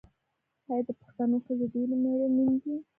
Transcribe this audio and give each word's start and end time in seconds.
آیا 0.71 0.81
د 0.87 0.89
پښتنو 0.99 1.37
ښځې 1.45 1.65
ډیرې 1.73 1.95
میړنۍ 2.03 2.43
نه 2.49 2.55
دي؟ 2.63 2.73